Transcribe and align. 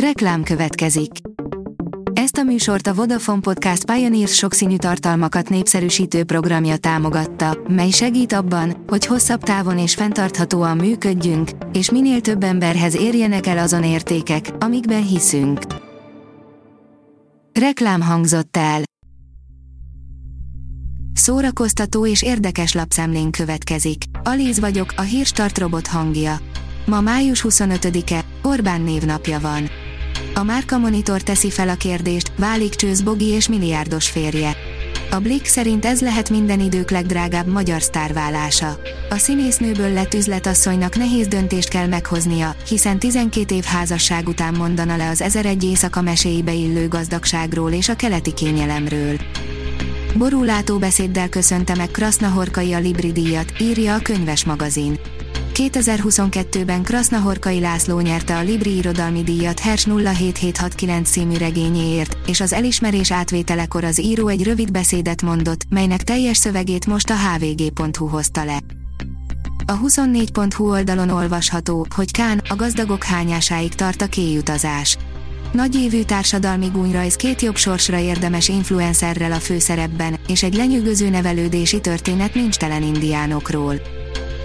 Reklám 0.00 0.42
következik. 0.42 1.10
Ezt 2.12 2.36
a 2.36 2.42
műsort 2.42 2.86
a 2.86 2.94
Vodafone 2.94 3.40
Podcast 3.40 3.84
Pioneers 3.84 4.34
sokszínű 4.34 4.76
tartalmakat 4.76 5.48
népszerűsítő 5.48 6.24
programja 6.24 6.76
támogatta, 6.76 7.58
mely 7.68 7.90
segít 7.90 8.32
abban, 8.32 8.84
hogy 8.86 9.06
hosszabb 9.06 9.42
távon 9.42 9.78
és 9.78 9.94
fenntarthatóan 9.94 10.76
működjünk, 10.76 11.50
és 11.72 11.90
minél 11.90 12.20
több 12.20 12.42
emberhez 12.42 12.96
érjenek 12.96 13.46
el 13.46 13.58
azon 13.58 13.84
értékek, 13.84 14.50
amikben 14.58 15.06
hiszünk. 15.06 15.60
Reklám 17.60 18.00
hangzott 18.00 18.56
el. 18.56 18.82
Szórakoztató 21.12 22.06
és 22.06 22.22
érdekes 22.22 22.72
lapszemlén 22.72 23.30
következik. 23.30 24.04
Alíz 24.22 24.60
vagyok, 24.60 24.92
a 24.96 25.02
hírstart 25.02 25.58
robot 25.58 25.86
hangja. 25.86 26.36
Ma 26.86 27.00
május 27.00 27.44
25-e, 27.48 28.24
Orbán 28.42 28.80
névnapja 28.80 29.40
van. 29.40 29.68
A 30.38 30.42
Márka 30.42 30.78
Monitor 30.78 31.22
teszi 31.22 31.50
fel 31.50 31.68
a 31.68 31.74
kérdést, 31.74 32.32
válik 32.38 32.74
Csőz 32.74 33.02
Bogi 33.02 33.26
és 33.26 33.48
milliárdos 33.48 34.08
férje. 34.08 34.56
A 35.10 35.18
Blick 35.18 35.46
szerint 35.46 35.84
ez 35.84 36.00
lehet 36.00 36.30
minden 36.30 36.60
idők 36.60 36.90
legdrágább 36.90 37.46
magyar 37.46 37.82
sztárválása. 37.82 38.78
A 39.10 39.16
színésznőből 39.16 39.92
lett 39.92 40.14
üzletasszonynak 40.14 40.96
nehéz 40.96 41.26
döntést 41.26 41.68
kell 41.68 41.86
meghoznia, 41.86 42.56
hiszen 42.68 42.98
12 42.98 43.54
év 43.54 43.64
házasság 43.64 44.28
után 44.28 44.54
mondana 44.54 44.96
le 44.96 45.08
az 45.08 45.20
1001 45.20 45.64
éjszaka 45.64 46.02
meséibe 46.02 46.52
illő 46.52 46.88
gazdagságról 46.88 47.72
és 47.72 47.88
a 47.88 47.96
keleti 47.96 48.32
kényelemről. 48.32 49.16
Borúlátó 50.16 50.78
beszéddel 50.78 51.28
köszönte 51.28 51.74
meg 51.74 51.90
Krasznahorkai 51.90 52.72
a 52.72 52.78
Libri 52.78 53.12
díjat, 53.12 53.52
írja 53.60 53.94
a 53.94 54.02
könyves 54.02 54.44
magazin. 54.44 54.98
2022-ben 55.56 56.82
Krasznahorkai 56.82 57.60
László 57.60 58.00
nyerte 58.00 58.36
a 58.36 58.42
Libri 58.42 58.76
Irodalmi 58.76 59.22
Díjat 59.22 59.60
Hers 59.60 59.84
07769 59.84 61.10
című 61.10 61.36
regényéért, 61.36 62.16
és 62.26 62.40
az 62.40 62.52
elismerés 62.52 63.10
átvételekor 63.10 63.84
az 63.84 64.00
író 64.00 64.28
egy 64.28 64.44
rövid 64.44 64.70
beszédet 64.70 65.22
mondott, 65.22 65.60
melynek 65.68 66.02
teljes 66.02 66.36
szövegét 66.36 66.86
most 66.86 67.10
a 67.10 67.14
hvg.hu 67.16 68.06
hozta 68.06 68.44
le. 68.44 68.58
A 69.66 69.78
24.hu 69.78 70.70
oldalon 70.70 71.08
olvasható, 71.08 71.86
hogy 71.94 72.10
Kán, 72.12 72.42
a 72.48 72.56
gazdagok 72.56 73.04
hányásáig 73.04 73.74
tart 73.74 74.02
a 74.02 74.06
kéjutazás. 74.06 74.98
évű 75.82 76.02
társadalmi 76.02 76.66
gúnyrajz 76.66 77.16
két 77.16 77.42
jobb 77.42 77.56
sorsra 77.56 77.98
érdemes 77.98 78.48
influencerrel 78.48 79.32
a 79.32 79.40
főszerepben, 79.40 80.18
és 80.28 80.42
egy 80.42 80.54
lenyűgöző 80.54 81.08
nevelődési 81.08 81.80
történet 81.80 82.34
nincs 82.34 82.56
telen 82.56 82.82
indiánokról. 82.82 83.74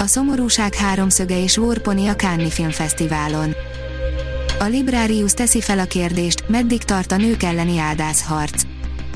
A 0.00 0.06
szomorúság 0.06 0.74
háromszöge 0.74 1.42
és 1.42 1.56
Warponi 1.56 2.08
a 2.08 2.16
Cannes 2.16 2.54
Filmfesztiválon. 2.54 3.54
A 4.58 4.64
Librarius 4.64 5.32
teszi 5.32 5.60
fel 5.60 5.78
a 5.78 5.84
kérdést, 5.84 6.48
meddig 6.48 6.82
tart 6.82 7.12
a 7.12 7.16
nők 7.16 7.42
elleni 7.42 7.78
áldászharc. 7.78 8.62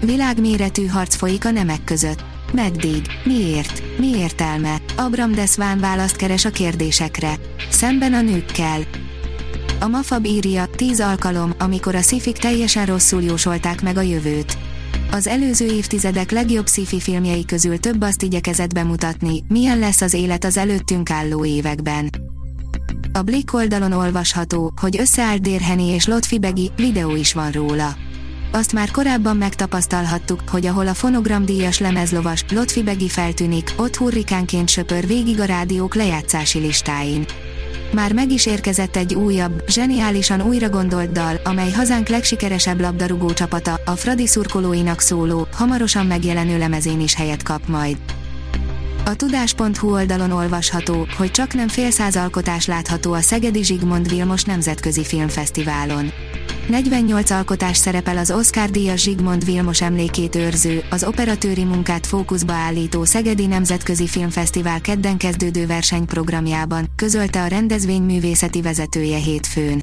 Világméretű 0.00 0.86
harc 0.86 1.14
folyik 1.14 1.44
a 1.44 1.50
nemek 1.50 1.84
között. 1.84 2.24
Meddig? 2.52 3.06
Miért? 3.24 3.82
Mi 3.98 4.06
értelme? 4.18 4.76
Abram 4.96 5.32
Desván 5.32 5.80
választ 5.80 6.16
keres 6.16 6.44
a 6.44 6.50
kérdésekre. 6.50 7.34
Szemben 7.70 8.14
a 8.14 8.20
nőkkel. 8.20 8.80
A 9.80 9.86
Mafab 9.86 10.24
írja, 10.24 10.66
tíz 10.76 11.00
alkalom, 11.00 11.54
amikor 11.58 11.94
a 11.94 12.02
szifik 12.02 12.36
teljesen 12.36 12.86
rosszul 12.86 13.22
jósolták 13.22 13.82
meg 13.82 13.96
a 13.96 14.02
jövőt. 14.02 14.58
Az 15.12 15.26
előző 15.26 15.66
évtizedek 15.66 16.30
legjobb 16.30 16.68
sci 16.68 17.00
filmjei 17.00 17.44
közül 17.44 17.78
több 17.78 18.02
azt 18.02 18.22
igyekezett 18.22 18.74
bemutatni, 18.74 19.44
milyen 19.48 19.78
lesz 19.78 20.00
az 20.00 20.14
élet 20.14 20.44
az 20.44 20.56
előttünk 20.56 21.10
álló 21.10 21.44
években. 21.44 22.10
A 23.12 23.22
Blick 23.22 23.54
oldalon 23.54 23.92
olvasható, 23.92 24.72
hogy 24.80 24.98
összeállt 24.98 25.42
Dérheni 25.42 25.86
és 25.86 26.06
Lotfi 26.06 26.38
Begi, 26.38 26.70
videó 26.76 27.16
is 27.16 27.32
van 27.32 27.50
róla. 27.50 27.96
Azt 28.52 28.72
már 28.72 28.90
korábban 28.90 29.36
megtapasztalhattuk, 29.36 30.42
hogy 30.48 30.66
ahol 30.66 30.86
a 30.86 30.94
fonogramdíjas 30.94 31.78
lemezlovas, 31.78 32.44
Lotfi 32.50 32.82
Begi 32.82 33.08
feltűnik, 33.08 33.74
ott 33.76 33.96
hurrikánként 33.96 34.68
söpör 34.68 35.06
végig 35.06 35.40
a 35.40 35.44
rádiók 35.44 35.94
lejátszási 35.94 36.58
listáin. 36.58 37.24
Már 37.92 38.12
meg 38.12 38.30
is 38.30 38.46
érkezett 38.46 38.96
egy 38.96 39.14
újabb, 39.14 39.62
zseniálisan 39.68 40.42
újra 40.42 40.68
gondolt 40.68 41.12
dal, 41.12 41.40
amely 41.44 41.70
hazánk 41.70 42.08
legsikeresebb 42.08 42.80
labdarúgó 42.80 43.32
csapata, 43.32 43.80
a 43.84 43.90
Fradi 43.90 44.26
szurkolóinak 44.26 45.00
szóló, 45.00 45.46
hamarosan 45.52 46.06
megjelenő 46.06 46.58
lemezén 46.58 47.00
is 47.00 47.14
helyet 47.14 47.42
kap 47.42 47.66
majd. 47.66 47.96
A 49.04 49.16
tudás.hu 49.16 49.92
oldalon 49.92 50.30
olvasható, 50.30 51.06
hogy 51.16 51.30
csak 51.30 51.54
nem 51.54 51.68
fél 51.68 51.90
száz 51.90 52.16
alkotás 52.16 52.66
látható 52.66 53.12
a 53.12 53.20
Szegedi 53.20 53.64
Zsigmond 53.64 54.08
Vilmos 54.08 54.44
Nemzetközi 54.44 55.04
Filmfesztiválon. 55.04 56.12
48 56.70 57.30
alkotás 57.30 57.76
szerepel 57.76 58.18
az 58.18 58.30
Oscar-díjas 58.30 59.02
Zsigmond 59.02 59.44
Vilmos 59.44 59.82
emlékét 59.82 60.34
őrző, 60.34 60.82
az 60.90 61.04
operatőri 61.04 61.64
munkát 61.64 62.06
fókuszba 62.06 62.52
állító 62.52 63.04
Szegedi 63.04 63.46
Nemzetközi 63.46 64.06
Filmfesztivál 64.06 64.80
kedden 64.80 65.16
kezdődő 65.16 65.66
versenyprogramjában, 65.66 66.86
közölte 66.96 67.42
a 67.42 67.46
rendezvény 67.46 68.02
művészeti 68.02 68.62
vezetője 68.62 69.18
hétfőn. 69.18 69.82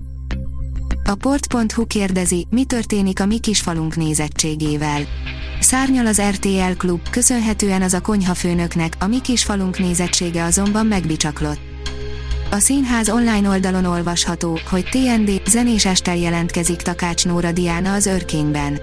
A 1.03 1.15
port.hu 1.15 1.87
kérdezi, 1.87 2.47
mi 2.49 2.63
történik 2.63 3.19
a 3.19 3.25
mi 3.25 3.39
kisfalunk 3.39 3.95
nézettségével. 3.95 5.01
Szárnyal 5.59 6.05
az 6.05 6.21
RTL 6.21 6.77
klub, 6.77 7.09
köszönhetően 7.09 7.81
az 7.81 7.93
a 7.93 8.01
konyhafőnöknek, 8.01 8.95
a 8.99 9.07
mi 9.07 9.21
kisfalunk 9.21 9.79
nézettsége 9.79 10.43
azonban 10.43 10.85
megbicsaklott. 10.85 11.59
A 12.51 12.59
színház 12.59 13.09
online 13.09 13.49
oldalon 13.49 13.85
olvasható, 13.85 14.59
hogy 14.69 14.85
TND 14.89 15.41
zenés 15.47 15.85
estel 15.85 16.15
jelentkezik 16.15 16.81
Takács 16.81 17.25
Nóra 17.25 17.51
Diana 17.51 17.93
az 17.93 18.05
Örkényben. 18.05 18.79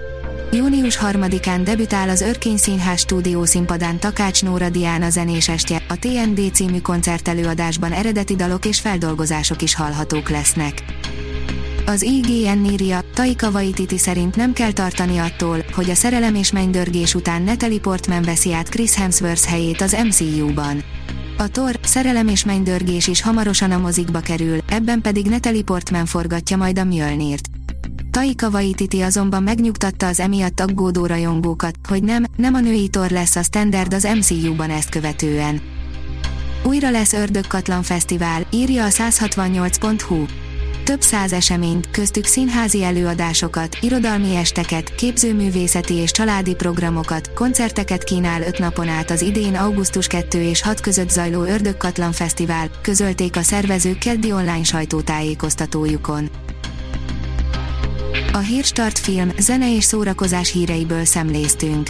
Június 0.51 0.99
3-án 1.01 1.61
debütál 1.63 2.09
az 2.09 2.21
Örkény 2.21 2.57
Színház 2.57 2.99
stúdió 2.99 3.45
színpadán 3.45 3.99
Takács 3.99 4.43
Nóra 4.43 4.69
Diana 4.69 5.09
zenés 5.09 5.49
estje, 5.49 5.81
a 5.87 5.99
TND 5.99 6.53
című 6.53 6.79
koncertelőadásban 6.79 7.91
eredeti 7.91 8.35
dalok 8.35 8.65
és 8.65 8.79
feldolgozások 8.79 9.61
is 9.61 9.75
hallhatók 9.75 10.29
lesznek. 10.29 10.83
Az 11.85 12.01
IGN 12.01 12.65
írja, 12.71 12.99
Taika 13.13 13.49
Waititi 13.49 13.97
szerint 13.97 14.35
nem 14.35 14.53
kell 14.53 14.71
tartani 14.71 15.17
attól, 15.17 15.65
hogy 15.75 15.89
a 15.89 15.95
szerelem 15.95 16.35
és 16.35 16.51
mennydörgés 16.51 17.15
után 17.15 17.41
Natalie 17.41 17.79
Portman 17.79 18.21
veszi 18.21 18.53
át 18.53 18.69
Chris 18.69 18.95
Hemsworth 18.95 19.45
helyét 19.45 19.81
az 19.81 19.97
MCU-ban. 20.03 20.83
A 21.37 21.49
Thor, 21.51 21.79
szerelem 21.83 22.27
és 22.27 22.45
mennydörgés 22.45 23.07
is 23.07 23.21
hamarosan 23.21 23.71
a 23.71 23.77
mozikba 23.77 24.19
kerül, 24.19 24.57
ebben 24.69 25.01
pedig 25.01 25.25
Natalie 25.25 25.63
Portman 25.63 26.05
forgatja 26.05 26.57
majd 26.57 26.79
a 26.79 26.83
Mjölnirt. 26.83 27.47
Taika 28.11 28.49
Waititi 28.49 29.01
azonban 29.01 29.43
megnyugtatta 29.43 30.07
az 30.07 30.19
emiatt 30.19 30.59
aggódó 30.59 31.05
rajongókat, 31.05 31.75
hogy 31.87 32.03
nem, 32.03 32.23
nem 32.35 32.53
a 32.53 32.59
női 32.59 32.87
Thor 32.87 33.09
lesz 33.09 33.35
a 33.35 33.43
standard 33.43 33.93
az 33.93 34.07
MCU-ban 34.17 34.69
ezt 34.69 34.89
követően. 34.89 35.61
Újra 36.63 36.89
lesz 36.89 37.13
Ördögkatlan 37.13 37.83
Fesztivál, 37.83 38.47
írja 38.51 38.85
a 38.85 38.89
168.hu. 38.89 40.25
Több 40.85 41.01
száz 41.01 41.33
eseményt, 41.33 41.91
köztük 41.91 42.25
színházi 42.25 42.83
előadásokat, 42.83 43.77
irodalmi 43.81 44.35
esteket, 44.35 44.95
képzőművészeti 44.95 45.93
és 45.93 46.11
családi 46.11 46.55
programokat, 46.55 47.33
koncerteket 47.33 48.03
kínál 48.03 48.41
öt 48.41 48.59
napon 48.59 48.87
át 48.87 49.11
az 49.11 49.21
idén 49.21 49.55
augusztus 49.55 50.07
2 50.07 50.41
és 50.41 50.61
6 50.61 50.79
között 50.79 51.09
zajló 51.09 51.43
Ördögkatlan 51.43 52.11
Fesztivál, 52.11 52.69
közölték 52.81 53.35
a 53.35 53.41
szervezők 53.41 53.97
keddi 53.97 54.31
online 54.31 54.63
sajtótájékoztatójukon. 54.63 56.29
A 58.33 58.37
Hírstart 58.37 58.99
film, 58.99 59.31
zene 59.39 59.75
és 59.75 59.83
szórakozás 59.83 60.51
híreiből 60.51 61.05
szemléztünk. 61.05 61.89